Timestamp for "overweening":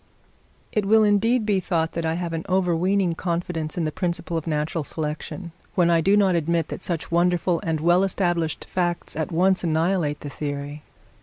2.49-3.13